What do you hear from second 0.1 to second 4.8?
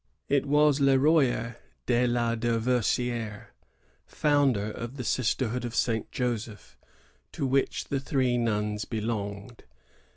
It was Le Royer de la Dauversidre, founder